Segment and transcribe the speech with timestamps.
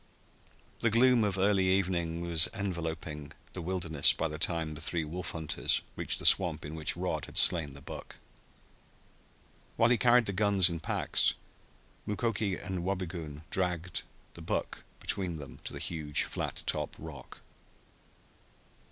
[0.79, 5.29] The gloom of early evening was enveloping the wilderness by the time the three wolf
[5.29, 8.15] hunters reached the swamp in which Rod had slain the buck.
[9.77, 11.35] While he carried the guns and packs,
[12.07, 14.01] Mukoki and Wabigoon dragged
[14.33, 17.41] the buck between them to the huge flat top rock.